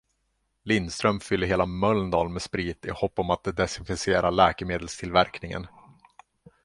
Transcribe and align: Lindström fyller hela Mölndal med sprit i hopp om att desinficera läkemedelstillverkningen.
Lindström 0.63 1.19
fyller 1.19 1.47
hela 1.47 1.65
Mölndal 1.65 2.29
med 2.29 2.41
sprit 2.41 2.85
i 2.85 2.89
hopp 2.89 3.19
om 3.19 3.29
att 3.29 3.43
desinficera 3.57 4.29
läkemedelstillverkningen. 4.29 5.67